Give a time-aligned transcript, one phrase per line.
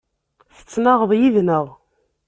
[0.57, 1.65] Tettnaɣeḍ yid-neɣ.